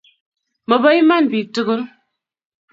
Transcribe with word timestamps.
Mo 0.67 0.75
bo 0.81 0.89
iman 1.01 1.23
biik 1.31 1.47
tugul 1.55 1.81